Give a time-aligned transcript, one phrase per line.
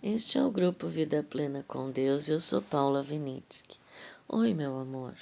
[0.00, 2.28] Este é o grupo Vida Plena com Deus.
[2.28, 3.76] Eu sou Paula Vinitsky.
[4.28, 5.12] Oi, meu amor.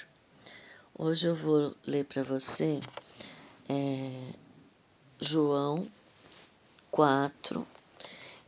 [0.95, 2.79] Hoje eu vou ler para você
[3.67, 4.33] é,
[5.19, 5.83] João
[6.91, 7.67] 4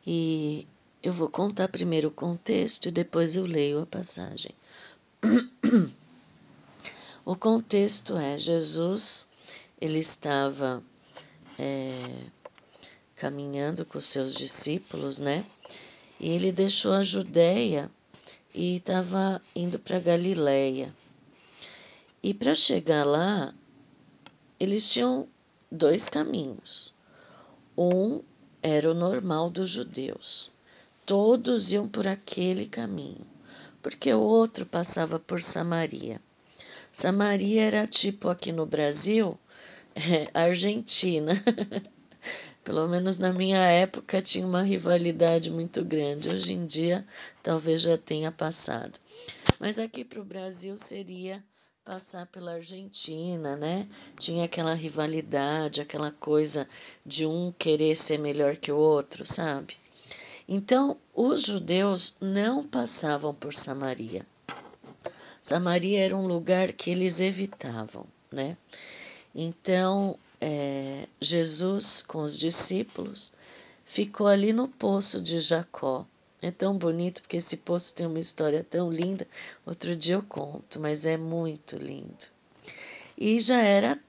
[0.05, 0.68] e
[1.02, 4.52] eu vou contar primeiro o contexto e depois eu leio a passagem.
[7.25, 9.27] o contexto é Jesus,
[9.82, 10.84] ele estava
[11.57, 11.88] é,
[13.16, 15.43] caminhando com seus discípulos, né?
[16.20, 17.90] E ele deixou a Judéia
[18.54, 20.94] e estava indo para Galiléia.
[22.22, 23.54] E para chegar lá,
[24.60, 25.27] eles tinham
[25.72, 26.94] dois caminhos.
[27.77, 28.22] Um
[28.62, 30.52] era o normal dos judeus.
[31.05, 33.26] Todos iam por aquele caminho,
[33.82, 36.22] porque o outro passava por Samaria.
[36.91, 39.40] Samaria era tipo aqui no Brasil,
[39.96, 41.34] é, Argentina.
[42.63, 46.30] Pelo menos na minha época tinha uma rivalidade muito grande.
[46.30, 47.05] Hoje em dia
[47.41, 48.99] talvez já tenha passado.
[49.60, 51.43] Mas aqui para o Brasil seria
[51.84, 53.87] passar pela Argentina, né?
[54.20, 56.68] Tinha aquela rivalidade, aquela coisa
[57.05, 59.76] de um querer ser melhor que o outro, sabe?
[60.48, 64.25] Então, os judeus não passavam por Samaria.
[65.41, 68.56] Samaria era um lugar que eles evitavam, né?
[69.34, 73.34] Então, é, Jesus, com os discípulos,
[73.85, 76.06] ficou ali no poço de Jacó.
[76.41, 79.28] É tão bonito porque esse poço tem uma história tão linda.
[79.66, 82.28] Outro dia eu conto, mas é muito lindo.
[83.18, 84.00] E já era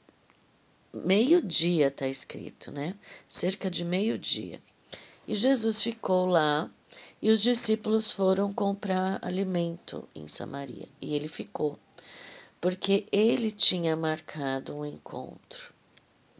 [0.94, 2.94] meio-dia, está escrito, né?
[3.28, 4.62] Cerca de meio-dia.
[5.26, 6.70] E Jesus ficou lá
[7.20, 10.88] e os discípulos foram comprar alimento em Samaria.
[11.00, 11.76] E ele ficou,
[12.60, 15.72] porque ele tinha marcado um encontro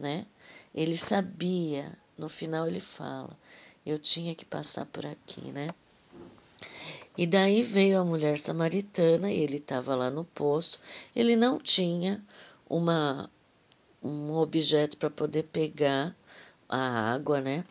[0.00, 0.26] né?
[0.74, 3.38] Ele sabia, no final ele fala,
[3.86, 5.68] eu tinha que passar por aqui, né?
[7.16, 10.80] E daí veio a mulher samaritana e ele estava lá no poço.
[11.14, 12.24] Ele não tinha
[12.68, 13.30] uma
[14.02, 16.16] um objeto para poder pegar
[16.68, 17.64] a água, né?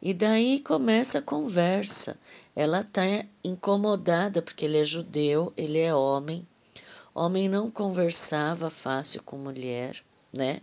[0.00, 2.18] E daí começa a conversa.
[2.56, 3.02] Ela está
[3.44, 6.46] incomodada porque ele é judeu, ele é homem.
[7.14, 10.02] Homem não conversava fácil com mulher,
[10.32, 10.62] né?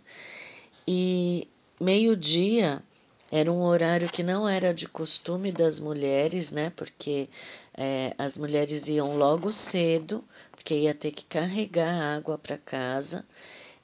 [0.88, 1.48] E
[1.80, 2.82] meio-dia
[3.30, 6.70] era um horário que não era de costume das mulheres, né?
[6.76, 7.28] Porque
[7.74, 13.24] é, as mulheres iam logo cedo, porque ia ter que carregar água para casa.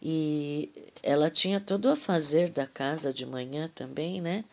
[0.01, 0.71] E
[1.03, 4.45] ela tinha todo a fazer da casa de manhã também, né?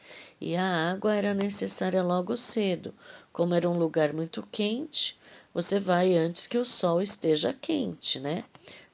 [0.41, 2.93] E a água era necessária logo cedo.
[3.31, 5.19] Como era um lugar muito quente,
[5.53, 8.43] você vai antes que o sol esteja quente, né?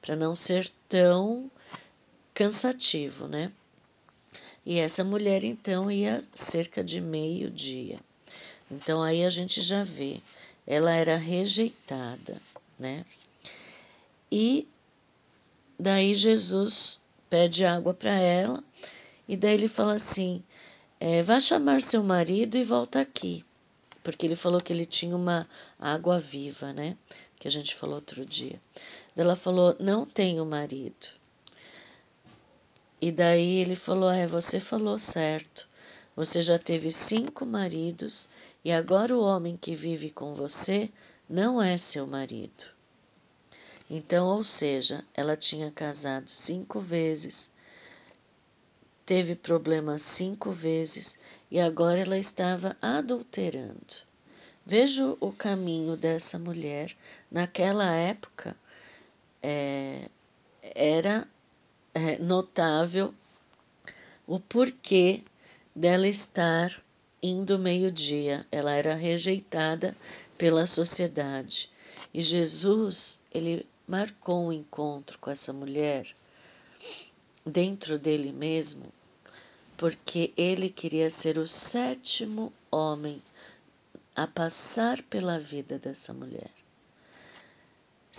[0.00, 1.50] Para não ser tão
[2.36, 3.50] cansativo, né?
[4.64, 7.98] E essa mulher então ia cerca de meio-dia.
[8.70, 10.20] Então aí a gente já vê,
[10.66, 12.36] ela era rejeitada,
[12.78, 13.06] né?
[14.30, 14.68] E
[15.78, 18.62] daí Jesus pede água para ela
[19.26, 20.44] e daí ele fala assim:
[21.00, 23.46] é, vá chamar seu marido e volta aqui,
[24.04, 25.48] porque ele falou que ele tinha uma
[25.78, 26.98] água viva, né?
[27.40, 28.60] Que a gente falou outro dia.
[29.16, 31.16] Ela falou: não tenho marido.
[33.00, 35.68] E daí ele falou: É, você falou certo.
[36.14, 38.30] Você já teve cinco maridos
[38.64, 40.90] e agora o homem que vive com você
[41.28, 42.64] não é seu marido.
[43.90, 47.52] Então, ou seja, ela tinha casado cinco vezes,
[49.04, 51.20] teve problemas cinco vezes
[51.50, 54.06] e agora ela estava adulterando.
[54.64, 56.92] Vejo o caminho dessa mulher.
[57.30, 58.56] Naquela época,
[59.40, 60.08] é,
[60.60, 61.28] era
[61.96, 63.14] é, notável
[64.26, 65.22] o porquê
[65.74, 66.70] dela estar
[67.22, 68.46] indo meio-dia.
[68.52, 69.96] Ela era rejeitada
[70.36, 71.70] pela sociedade.
[72.12, 76.06] E Jesus, ele marcou um encontro com essa mulher
[77.46, 78.92] dentro dele mesmo,
[79.78, 83.22] porque ele queria ser o sétimo homem
[84.14, 86.55] a passar pela vida dessa mulher.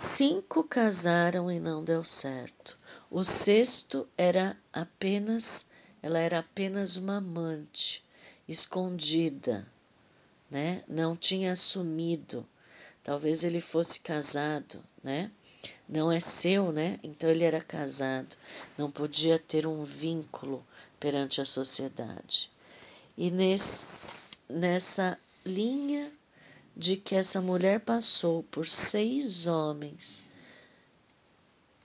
[0.00, 2.78] Cinco casaram e não deu certo.
[3.10, 8.04] O sexto era apenas, ela era apenas uma amante,
[8.46, 9.66] escondida,
[10.48, 10.84] né?
[10.86, 12.46] Não tinha assumido.
[13.02, 15.32] Talvez ele fosse casado, né?
[15.88, 17.00] Não é seu, né?
[17.02, 18.36] Então ele era casado,
[18.78, 20.64] não podia ter um vínculo
[21.00, 22.52] perante a sociedade.
[23.16, 26.08] E nesse, nessa linha
[26.78, 30.26] de que essa mulher passou por seis homens,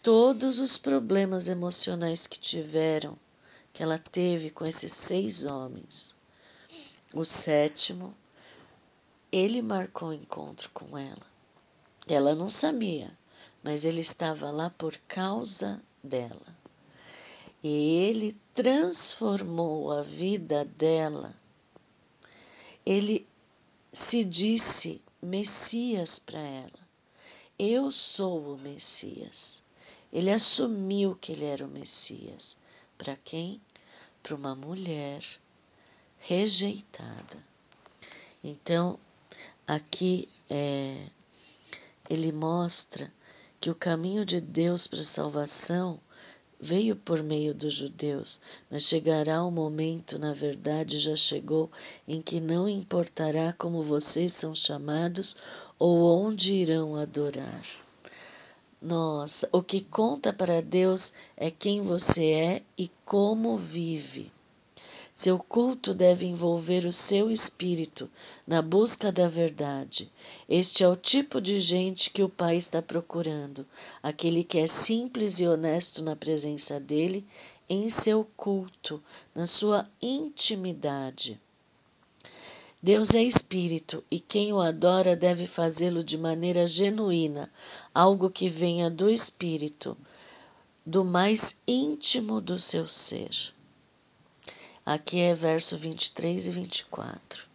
[0.03, 3.17] todos os problemas emocionais que tiveram,
[3.73, 6.15] que ela teve com esses seis homens.
[7.11, 8.15] O sétimo
[9.31, 11.25] ele marcou o encontro com ela.
[12.07, 13.17] Ela não sabia,
[13.63, 16.55] mas ele estava lá por causa dela.
[17.63, 21.33] E ele transformou a vida dela.
[22.85, 23.25] Ele
[23.93, 26.87] se disse Messias para ela.
[27.59, 29.63] Eu sou o Messias.
[30.11, 32.57] Ele assumiu que ele era o Messias.
[32.97, 33.61] Para quem?
[34.23, 35.23] Para uma mulher
[36.17, 37.37] rejeitada.
[38.43, 38.99] Então,
[39.67, 41.07] aqui é,
[42.09, 43.13] ele mostra
[43.61, 45.99] que o caminho de Deus para a salvação
[46.63, 48.39] veio por meio dos judeus,
[48.71, 51.69] mas chegará um momento, na verdade já chegou,
[52.07, 55.35] em que não importará como vocês são chamados
[55.77, 57.61] ou onde irão adorar.
[58.81, 64.31] Nossa, o que conta para Deus é quem você é e como vive.
[65.15, 68.09] Seu culto deve envolver o seu espírito
[68.47, 70.11] na busca da verdade.
[70.49, 73.65] Este é o tipo de gente que o Pai está procurando,
[74.01, 77.23] aquele que é simples e honesto na presença dele,
[77.69, 79.01] em seu culto,
[79.35, 81.39] na sua intimidade.
[82.81, 87.51] Deus é espírito e quem o adora deve fazê-lo de maneira genuína,
[87.93, 89.95] algo que venha do espírito,
[90.85, 93.52] do mais íntimo do seu ser.
[94.85, 97.45] Aqui é verso 23 e 24.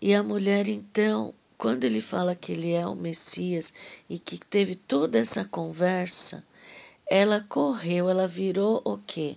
[0.00, 3.74] E a mulher, então, quando ele fala que ele é o Messias
[4.08, 6.44] e que teve toda essa conversa,
[7.04, 9.36] ela correu, ela virou o quê?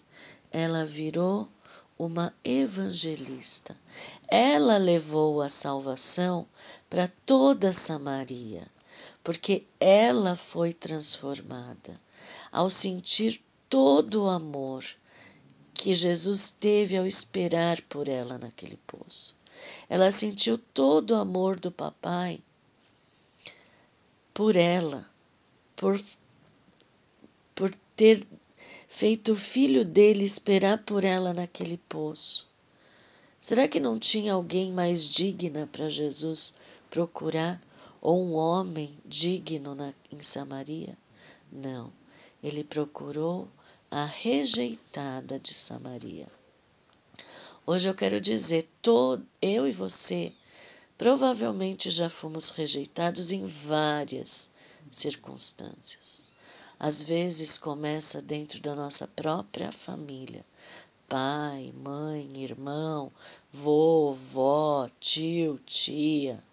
[0.52, 1.50] Ela virou
[1.98, 3.76] uma evangelista.
[4.28, 6.46] Ela levou a salvação
[6.88, 8.68] para toda Samaria,
[9.24, 12.00] porque ela foi transformada
[12.52, 14.84] ao sentir todo o amor
[15.78, 19.38] que Jesus teve ao esperar por ela naquele poço.
[19.88, 22.40] Ela sentiu todo o amor do papai
[24.34, 25.10] por ela,
[25.76, 26.00] por,
[27.56, 28.26] por ter
[28.88, 32.48] feito o filho dele esperar por ela naquele poço.
[33.40, 36.56] Será que não tinha alguém mais digna para Jesus
[36.90, 37.62] procurar?
[38.00, 40.98] Ou um homem digno na, em Samaria?
[41.52, 41.92] Não.
[42.44, 43.48] Ele procurou
[43.90, 46.28] a rejeitada de Samaria.
[47.66, 50.34] Hoje eu quero dizer, todo, eu e você
[50.98, 54.54] provavelmente já fomos rejeitados em várias
[54.92, 56.28] circunstâncias.
[56.80, 60.46] Às vezes começa dentro da nossa própria família.
[61.08, 63.12] Pai, mãe, irmão,
[63.52, 66.44] vô, vó, tio, tia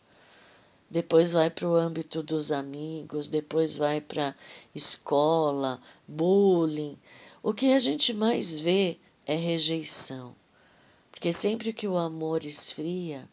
[0.94, 4.32] depois vai para o âmbito dos amigos, depois vai para
[4.72, 6.96] escola, bullying.
[7.42, 8.96] O que a gente mais vê
[9.26, 10.36] é rejeição.
[11.10, 13.28] Porque sempre que o amor esfria,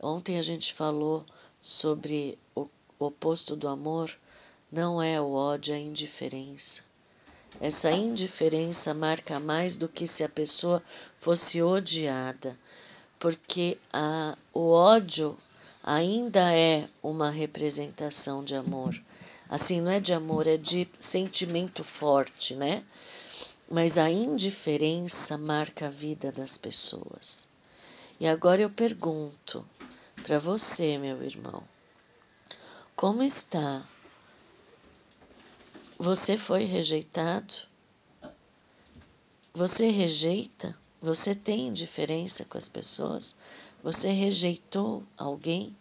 [0.00, 1.24] ontem a gente falou
[1.60, 2.66] sobre o
[2.98, 4.12] oposto do amor,
[4.72, 6.82] não é o ódio, é a indiferença.
[7.60, 10.82] Essa indiferença marca mais do que se a pessoa
[11.16, 12.58] fosse odiada,
[13.20, 15.38] porque a, o ódio
[15.82, 19.00] ainda é uma representação de amor.
[19.48, 22.84] Assim, não é de amor, é de sentimento forte, né?
[23.68, 27.48] Mas a indiferença marca a vida das pessoas.
[28.18, 29.66] E agora eu pergunto
[30.22, 31.62] para você, meu irmão,
[32.94, 33.82] como está?
[35.98, 37.54] Você foi rejeitado?
[39.54, 40.76] Você rejeita?
[41.02, 43.36] Você tem indiferença com as pessoas?
[43.82, 45.76] Você rejeitou alguém?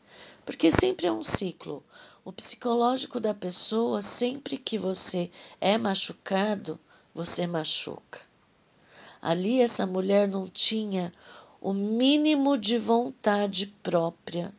[0.45, 1.83] Porque sempre é um ciclo.
[2.23, 5.29] O psicológico da pessoa, sempre que você
[5.59, 6.79] é machucado,
[7.13, 8.19] você machuca.
[9.21, 11.11] Ali essa mulher não tinha
[11.61, 14.53] o mínimo de vontade própria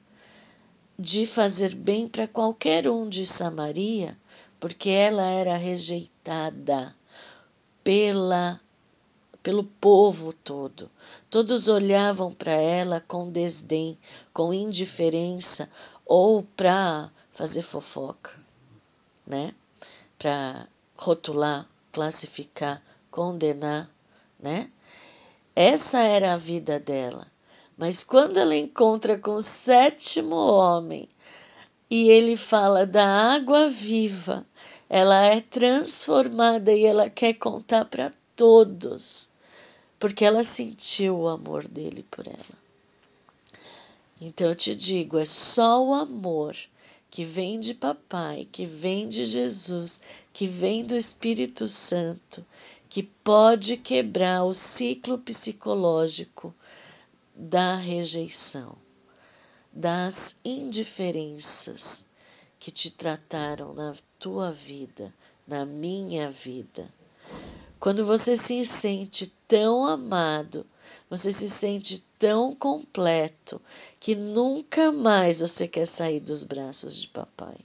[0.99, 4.19] de fazer bem para qualquer um de Samaria,
[4.59, 6.95] porque ela era rejeitada
[7.83, 8.61] pela
[9.43, 10.91] pelo povo todo.
[11.29, 13.99] Todos olhavam para ela com desdém,
[14.33, 15.69] com indiferença
[16.05, 18.39] ou para fazer fofoca,
[19.27, 19.55] né?
[20.19, 23.91] Para rotular, classificar, condenar,
[24.39, 24.71] né?
[25.55, 27.27] Essa era a vida dela.
[27.77, 31.09] Mas quando ela encontra com o sétimo homem
[31.91, 34.47] e ele fala da água viva,
[34.89, 39.30] ela é transformada e ela quer contar para todos,
[40.01, 42.61] porque ela sentiu o amor dele por ela.
[44.21, 46.57] Então eu te digo, é só o amor
[47.11, 50.01] que vem de papai, que vem de Jesus,
[50.33, 52.45] que vem do Espírito Santo,
[52.89, 56.55] que pode quebrar o ciclo psicológico
[57.37, 58.77] da rejeição.
[59.73, 62.09] das indiferenças
[62.59, 65.15] que te trataram na tua vida,
[65.47, 66.93] na minha vida.
[67.79, 70.65] Quando você se sente tão amado,
[71.11, 73.61] você se sente tão completo
[73.99, 77.57] que nunca mais você quer sair dos braços de papai.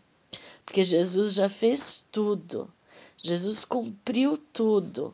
[0.65, 2.67] Porque Jesus já fez tudo.
[3.21, 5.13] Jesus cumpriu tudo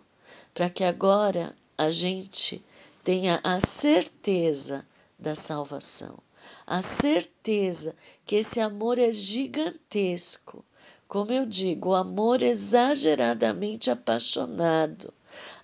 [0.53, 2.63] para que agora a gente
[3.03, 4.87] tenha a certeza
[5.19, 6.17] da salvação,
[6.65, 7.93] a certeza
[8.25, 10.63] que esse amor é gigantesco.
[11.05, 15.13] Como eu digo, o amor exageradamente apaixonado,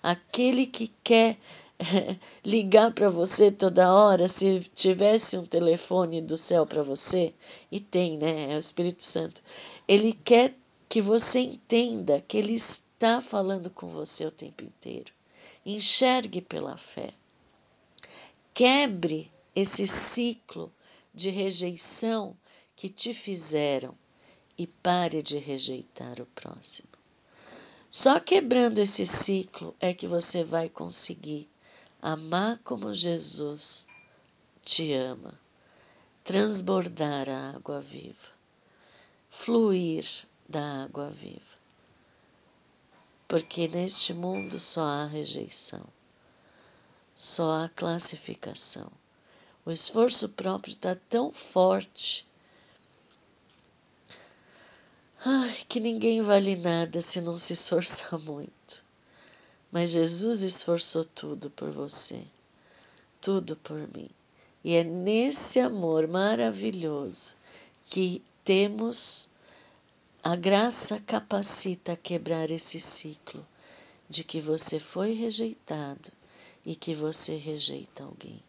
[0.02, 1.38] aquele que quer
[2.44, 7.34] ligar para você toda hora, se tivesse um telefone do céu para você,
[7.70, 8.52] e tem, né?
[8.52, 9.42] É o Espírito Santo.
[9.86, 10.54] Ele quer
[10.88, 15.12] que você entenda que ele está falando com você o tempo inteiro.
[15.64, 17.12] Enxergue pela fé.
[18.54, 20.72] Quebre esse ciclo
[21.14, 22.36] de rejeição
[22.74, 23.96] que te fizeram
[24.56, 26.97] e pare de rejeitar o próximo.
[27.90, 31.48] Só quebrando esse ciclo é que você vai conseguir
[32.02, 33.88] amar como Jesus
[34.62, 35.40] te ama,
[36.22, 38.28] transbordar a água viva,
[39.30, 40.04] fluir
[40.46, 41.56] da água viva.
[43.26, 45.86] Porque neste mundo só há rejeição,
[47.14, 48.92] só há classificação.
[49.64, 52.27] O esforço próprio está tão forte
[55.24, 58.84] ai, que ninguém vale nada se não se esforçar muito.
[59.70, 62.22] Mas Jesus esforçou tudo por você,
[63.20, 64.08] tudo por mim.
[64.64, 67.36] E é nesse amor maravilhoso
[67.86, 69.28] que temos
[70.22, 73.46] a graça capacita a quebrar esse ciclo
[74.08, 76.10] de que você foi rejeitado
[76.64, 78.42] e que você rejeita alguém.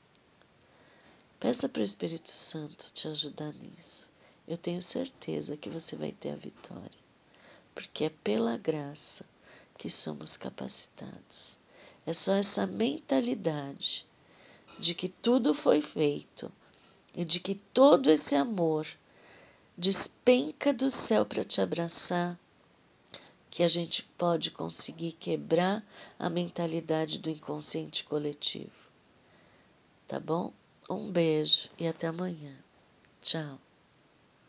[1.39, 4.08] Peça para o Espírito Santo te ajudar nisso.
[4.49, 6.99] Eu tenho certeza que você vai ter a vitória,
[7.75, 9.29] porque é pela graça
[9.77, 11.59] que somos capacitados.
[12.03, 14.07] É só essa mentalidade
[14.79, 16.51] de que tudo foi feito
[17.15, 18.87] e de que todo esse amor
[19.77, 22.35] despenca do céu para te abraçar,
[23.51, 25.85] que a gente pode conseguir quebrar
[26.17, 28.89] a mentalidade do inconsciente coletivo.
[30.07, 30.51] Tá bom?
[30.89, 32.57] Um beijo e até amanhã.
[33.21, 33.59] Tchau.